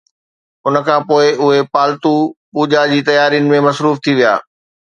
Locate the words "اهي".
1.43-1.59